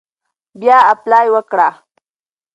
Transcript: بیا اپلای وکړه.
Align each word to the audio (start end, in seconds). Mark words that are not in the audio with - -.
بیا 0.59 0.77
اپلای 0.93 1.27
وکړه. 1.31 1.69